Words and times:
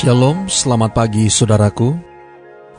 Shalom, 0.00 0.48
selamat 0.48 0.96
pagi 0.96 1.28
saudaraku. 1.28 1.92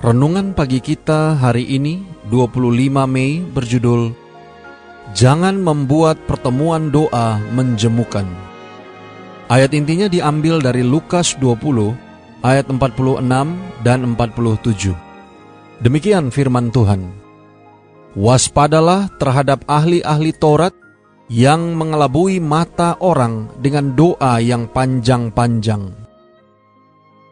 Renungan 0.02 0.58
pagi 0.58 0.82
kita 0.82 1.38
hari 1.38 1.70
ini 1.70 2.02
25 2.34 2.74
Mei 3.06 3.46
berjudul 3.46 4.10
Jangan 5.14 5.54
membuat 5.62 6.18
pertemuan 6.26 6.90
doa 6.90 7.38
menjemukan. 7.54 8.26
Ayat 9.54 9.70
intinya 9.78 10.10
diambil 10.10 10.66
dari 10.66 10.82
Lukas 10.82 11.38
20 11.38 11.94
ayat 12.42 12.66
46 12.66 13.22
dan 13.86 14.00
47. 14.18 14.98
Demikian 15.78 16.34
firman 16.34 16.74
Tuhan. 16.74 17.06
Waspadalah 18.18 19.14
terhadap 19.22 19.62
ahli-ahli 19.70 20.34
Taurat 20.34 20.74
yang 21.30 21.78
mengelabui 21.78 22.42
mata 22.42 22.98
orang 22.98 23.54
dengan 23.62 23.94
doa 23.94 24.42
yang 24.42 24.66
panjang-panjang 24.66 26.01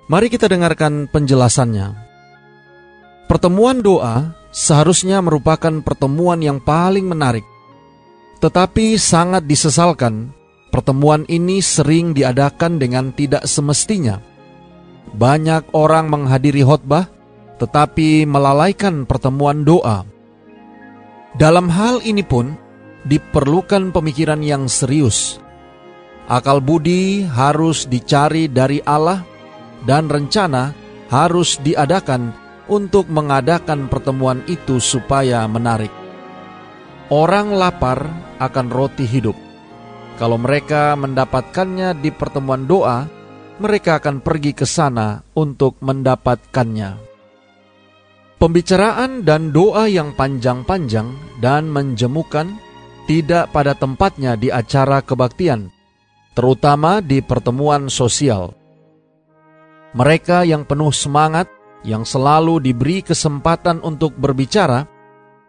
Mari 0.10 0.28
kita 0.34 0.50
dengarkan 0.50 1.06
penjelasannya. 1.06 1.94
Pertemuan 3.30 3.86
doa 3.86 4.34
seharusnya 4.50 5.22
merupakan 5.22 5.86
pertemuan 5.86 6.42
yang 6.42 6.58
paling 6.58 7.06
menarik. 7.06 7.46
Tetapi 8.42 8.98
sangat 8.98 9.46
disesalkan, 9.46 10.34
pertemuan 10.74 11.30
ini 11.30 11.62
sering 11.62 12.18
diadakan 12.18 12.82
dengan 12.82 13.14
tidak 13.14 13.46
semestinya. 13.46 14.18
Banyak 15.14 15.78
orang 15.78 16.10
menghadiri 16.10 16.66
khotbah 16.66 17.06
tetapi 17.62 18.26
melalaikan 18.26 19.06
pertemuan 19.06 19.62
doa. 19.62 20.10
Dalam 21.38 21.70
hal 21.70 22.02
ini 22.02 22.26
pun 22.26 22.58
diperlukan 23.06 23.94
pemikiran 23.94 24.42
yang 24.42 24.66
serius. 24.66 25.38
Akal 26.26 26.66
budi 26.66 27.22
harus 27.30 27.86
dicari 27.86 28.50
dari 28.50 28.82
Allah 28.82 29.29
dan 29.84 30.12
rencana 30.12 30.76
harus 31.10 31.58
diadakan 31.62 32.32
untuk 32.70 33.10
mengadakan 33.10 33.90
pertemuan 33.90 34.46
itu 34.46 34.78
supaya 34.78 35.44
menarik. 35.50 35.92
Orang 37.10 37.58
lapar 37.58 38.06
akan 38.38 38.68
roti 38.70 39.10
hidup. 39.10 39.34
Kalau 40.22 40.38
mereka 40.38 40.94
mendapatkannya 40.94 41.98
di 41.98 42.14
pertemuan 42.14 42.70
doa, 42.70 43.10
mereka 43.58 43.98
akan 43.98 44.22
pergi 44.22 44.54
ke 44.54 44.68
sana 44.68 45.26
untuk 45.34 45.82
mendapatkannya. 45.82 47.10
Pembicaraan 48.40 49.28
dan 49.28 49.52
doa 49.52 49.90
yang 49.92 50.16
panjang-panjang 50.16 51.12
dan 51.44 51.68
menjemukan 51.68 52.56
tidak 53.04 53.52
pada 53.52 53.74
tempatnya 53.74 54.38
di 54.38 54.48
acara 54.54 55.02
kebaktian, 55.02 55.74
terutama 56.38 57.02
di 57.02 57.20
pertemuan 57.26 57.90
sosial. 57.90 58.59
Mereka 59.98 60.46
yang 60.46 60.70
penuh 60.70 60.94
semangat, 60.94 61.50
yang 61.82 62.06
selalu 62.06 62.62
diberi 62.62 63.02
kesempatan 63.02 63.82
untuk 63.82 64.14
berbicara, 64.14 64.86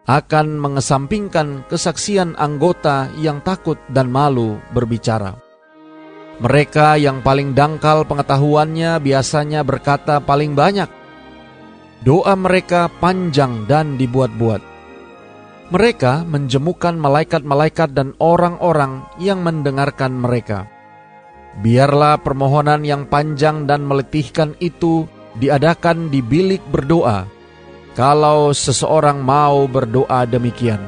akan 0.08 0.56
mengesampingkan 0.56 1.68
kesaksian 1.68 2.32
anggota 2.40 3.12
yang 3.20 3.44
takut 3.44 3.76
dan 3.92 4.08
malu 4.08 4.56
berbicara. 4.72 5.36
Mereka 6.40 6.96
yang 6.96 7.20
paling 7.20 7.52
dangkal 7.52 8.08
pengetahuannya 8.08 8.96
biasanya 9.04 9.60
berkata 9.60 10.24
paling 10.24 10.56
banyak. 10.56 10.88
Doa 12.00 12.32
mereka 12.32 12.88
panjang 12.88 13.68
dan 13.68 14.00
dibuat-buat. 14.00 14.64
Mereka 15.68 16.24
menjemukan 16.24 16.96
malaikat-malaikat 16.96 17.92
dan 17.92 18.16
orang-orang 18.16 19.04
yang 19.20 19.44
mendengarkan 19.44 20.16
mereka. 20.16 20.79
Biarlah 21.58 22.22
permohonan 22.22 22.86
yang 22.86 23.10
panjang 23.10 23.66
dan 23.66 23.82
meletihkan 23.82 24.54
itu 24.62 25.10
diadakan 25.34 26.06
di 26.06 26.22
bilik 26.22 26.62
berdoa, 26.70 27.26
kalau 27.98 28.54
seseorang 28.54 29.18
mau 29.18 29.66
berdoa 29.66 30.30
demikian. 30.30 30.78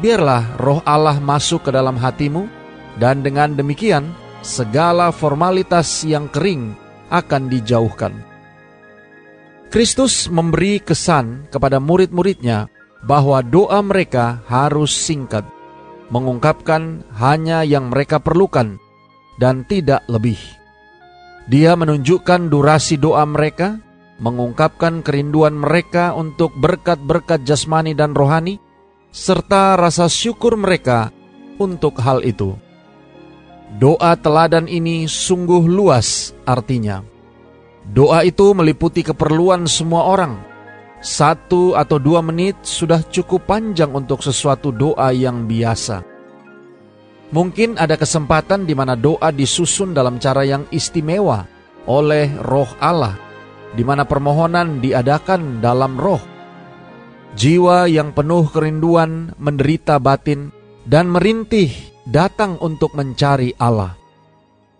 Biarlah 0.00 0.56
roh 0.56 0.80
Allah 0.88 1.20
masuk 1.20 1.68
ke 1.68 1.70
dalam 1.74 2.00
hatimu, 2.00 2.48
dan 2.96 3.20
dengan 3.20 3.52
demikian 3.52 4.08
segala 4.40 5.12
formalitas 5.12 6.02
yang 6.02 6.26
kering 6.32 6.72
akan 7.12 7.52
dijauhkan. 7.52 8.14
Kristus 9.68 10.32
memberi 10.32 10.80
kesan 10.80 11.44
kepada 11.52 11.76
murid-muridnya 11.76 12.72
bahwa 13.04 13.44
doa 13.44 13.84
mereka 13.84 14.40
harus 14.48 14.90
singkat, 14.90 15.44
mengungkapkan 16.08 17.04
hanya 17.20 17.62
yang 17.68 17.92
mereka 17.92 18.16
perlukan, 18.16 18.80
dan 19.38 19.62
tidak 19.64 20.02
lebih. 20.10 20.36
Dia 21.48 21.78
menunjukkan 21.78 22.52
durasi 22.52 23.00
doa 23.00 23.24
mereka, 23.24 23.80
mengungkapkan 24.20 25.00
kerinduan 25.00 25.56
mereka 25.56 26.12
untuk 26.12 26.52
berkat-berkat 26.58 27.46
jasmani 27.46 27.96
dan 27.96 28.12
rohani, 28.12 28.60
serta 29.08 29.78
rasa 29.80 30.10
syukur 30.12 30.58
mereka 30.60 31.08
untuk 31.56 31.96
hal 32.04 32.20
itu. 32.26 32.52
Doa 33.80 34.16
teladan 34.16 34.64
ini 34.64 35.04
sungguh 35.04 35.64
luas 35.68 36.32
artinya. 36.48 37.04
Doa 37.88 38.24
itu 38.24 38.52
meliputi 38.52 39.04
keperluan 39.04 39.68
semua 39.68 40.08
orang. 40.08 40.40
Satu 40.98 41.78
atau 41.78 41.96
dua 42.00 42.24
menit 42.24 42.58
sudah 42.64 43.04
cukup 43.06 43.48
panjang 43.48 43.92
untuk 43.92 44.24
sesuatu 44.24 44.72
doa 44.72 45.12
yang 45.14 45.44
biasa. 45.44 46.04
Mungkin 47.28 47.76
ada 47.76 48.00
kesempatan 48.00 48.64
di 48.64 48.72
mana 48.72 48.96
doa 48.96 49.28
disusun 49.28 49.92
dalam 49.92 50.16
cara 50.16 50.48
yang 50.48 50.64
istimewa 50.72 51.44
oleh 51.84 52.32
roh 52.40 52.68
Allah, 52.80 53.20
di 53.76 53.84
mana 53.84 54.08
permohonan 54.08 54.80
diadakan 54.80 55.60
dalam 55.60 56.00
roh. 56.00 56.20
Jiwa 57.36 57.84
yang 57.84 58.16
penuh 58.16 58.48
kerinduan 58.48 59.36
menderita 59.36 60.00
batin 60.00 60.48
dan 60.88 61.12
merintih 61.12 61.68
datang 62.08 62.56
untuk 62.64 62.96
mencari 62.96 63.52
Allah. 63.60 63.92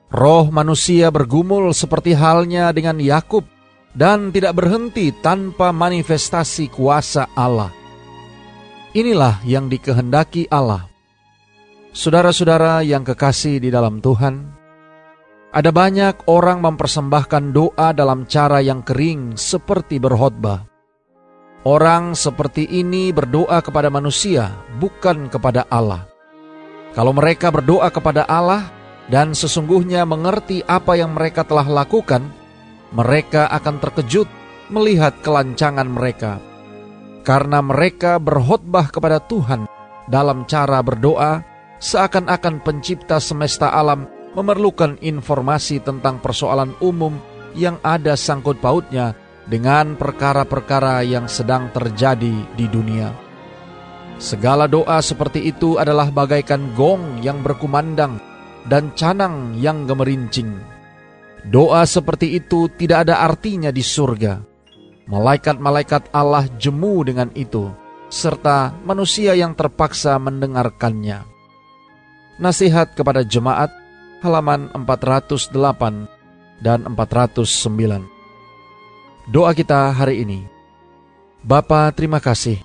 Roh 0.08 0.48
manusia 0.48 1.12
bergumul 1.12 1.76
seperti 1.76 2.16
halnya 2.16 2.72
dengan 2.72 2.96
Yakub 2.96 3.44
dan 3.92 4.32
tidak 4.32 4.56
berhenti 4.56 5.12
tanpa 5.12 5.68
manifestasi 5.68 6.72
kuasa 6.72 7.28
Allah. 7.36 7.68
Inilah 8.96 9.44
yang 9.44 9.68
dikehendaki 9.68 10.48
Allah 10.48 10.87
Saudara-saudara 11.88 12.84
yang 12.84 13.00
kekasih 13.00 13.64
di 13.64 13.72
dalam 13.72 14.04
Tuhan, 14.04 14.44
ada 15.48 15.72
banyak 15.72 16.28
orang 16.28 16.60
mempersembahkan 16.60 17.56
doa 17.56 17.96
dalam 17.96 18.28
cara 18.28 18.60
yang 18.60 18.84
kering 18.84 19.40
seperti 19.40 19.96
berkhotbah. 19.96 20.68
Orang 21.64 22.12
seperti 22.12 22.68
ini 22.68 23.08
berdoa 23.08 23.64
kepada 23.64 23.88
manusia, 23.88 24.52
bukan 24.76 25.32
kepada 25.32 25.64
Allah. 25.72 26.04
Kalau 26.92 27.16
mereka 27.16 27.48
berdoa 27.48 27.88
kepada 27.88 28.28
Allah 28.28 28.68
dan 29.08 29.32
sesungguhnya 29.32 30.04
mengerti 30.04 30.60
apa 30.68 30.92
yang 30.92 31.16
mereka 31.16 31.48
telah 31.48 31.64
lakukan, 31.64 32.28
mereka 32.92 33.48
akan 33.48 33.80
terkejut 33.80 34.28
melihat 34.68 35.16
kelancangan 35.24 35.88
mereka. 35.88 36.36
Karena 37.24 37.64
mereka 37.64 38.20
berkhotbah 38.20 38.92
kepada 38.92 39.24
Tuhan 39.24 39.64
dalam 40.08 40.44
cara 40.44 40.80
berdoa 40.84 41.57
seakan-akan 41.78 42.62
pencipta 42.62 43.22
semesta 43.22 43.70
alam 43.70 44.06
memerlukan 44.34 44.98
informasi 45.02 45.82
tentang 45.82 46.22
persoalan 46.22 46.74
umum 46.78 47.16
yang 47.56 47.80
ada 47.82 48.14
sangkut 48.14 48.60
pautnya 48.62 49.16
dengan 49.48 49.96
perkara-perkara 49.96 51.00
yang 51.08 51.26
sedang 51.26 51.72
terjadi 51.72 52.34
di 52.54 52.66
dunia. 52.68 53.10
Segala 54.18 54.66
doa 54.66 54.98
seperti 54.98 55.46
itu 55.46 55.78
adalah 55.78 56.10
bagaikan 56.10 56.74
gong 56.74 57.22
yang 57.22 57.40
berkumandang 57.40 58.18
dan 58.66 58.92
canang 58.98 59.56
yang 59.56 59.86
gemerincing. 59.86 60.58
Doa 61.48 61.86
seperti 61.86 62.36
itu 62.36 62.66
tidak 62.76 63.08
ada 63.08 63.24
artinya 63.24 63.70
di 63.70 63.80
surga. 63.80 64.42
Malaikat-malaikat 65.08 66.12
Allah 66.12 66.44
jemu 66.60 67.00
dengan 67.06 67.32
itu, 67.32 67.72
serta 68.12 68.76
manusia 68.84 69.32
yang 69.32 69.56
terpaksa 69.56 70.20
mendengarkannya. 70.20 71.37
Nasihat 72.38 72.94
kepada 72.94 73.26
Jemaat 73.26 73.74
halaman 74.22 74.70
408 74.70 76.06
dan 76.62 76.86
409. 76.86 78.06
Doa 79.26 79.50
kita 79.58 79.90
hari 79.90 80.22
ini. 80.22 80.46
Bapa, 81.42 81.90
terima 81.90 82.22
kasih. 82.22 82.62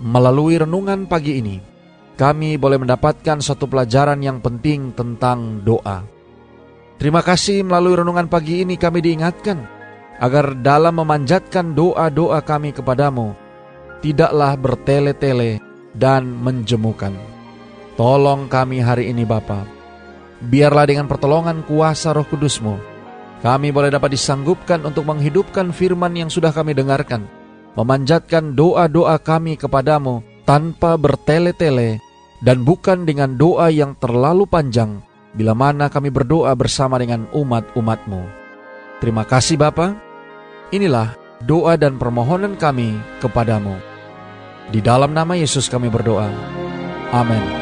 Melalui 0.00 0.56
renungan 0.56 1.04
pagi 1.04 1.44
ini, 1.44 1.60
kami 2.16 2.56
boleh 2.56 2.80
mendapatkan 2.80 3.44
satu 3.44 3.68
pelajaran 3.68 4.24
yang 4.24 4.40
penting 4.40 4.96
tentang 4.96 5.60
doa. 5.60 6.08
Terima 6.96 7.20
kasih 7.20 7.68
melalui 7.68 8.00
renungan 8.00 8.32
pagi 8.32 8.64
ini 8.64 8.80
kami 8.80 9.04
diingatkan 9.04 9.60
agar 10.24 10.56
dalam 10.56 10.96
memanjatkan 10.96 11.76
doa-doa 11.76 12.40
kami 12.40 12.72
kepadamu, 12.72 13.36
tidaklah 14.00 14.56
bertele-tele 14.56 15.60
dan 15.92 16.24
menjemukan. 16.32 17.31
Tolong 18.02 18.50
kami 18.50 18.82
hari 18.82 19.14
ini 19.14 19.22
Bapa. 19.22 19.62
Biarlah 20.42 20.90
dengan 20.90 21.06
pertolongan 21.06 21.62
kuasa 21.62 22.10
roh 22.10 22.26
kudusmu, 22.26 22.74
kami 23.46 23.70
boleh 23.70 23.94
dapat 23.94 24.18
disanggupkan 24.18 24.82
untuk 24.82 25.06
menghidupkan 25.06 25.70
firman 25.70 26.10
yang 26.18 26.26
sudah 26.26 26.50
kami 26.50 26.74
dengarkan, 26.74 27.30
memanjatkan 27.78 28.58
doa-doa 28.58 29.22
kami 29.22 29.54
kepadamu 29.54 30.18
tanpa 30.42 30.98
bertele-tele, 30.98 32.02
dan 32.42 32.66
bukan 32.66 33.06
dengan 33.06 33.38
doa 33.38 33.70
yang 33.70 33.94
terlalu 33.94 34.50
panjang, 34.50 34.98
bila 35.38 35.54
mana 35.54 35.86
kami 35.86 36.10
berdoa 36.10 36.50
bersama 36.58 36.98
dengan 36.98 37.30
umat-umatmu. 37.30 38.26
Terima 38.98 39.22
kasih 39.22 39.54
Bapa. 39.54 39.94
Inilah 40.74 41.14
doa 41.46 41.78
dan 41.78 42.02
permohonan 42.02 42.58
kami 42.58 42.98
kepadamu. 43.22 43.78
Di 44.74 44.82
dalam 44.82 45.14
nama 45.14 45.38
Yesus 45.38 45.70
kami 45.70 45.86
berdoa. 45.86 46.26
Amin. 47.14 47.61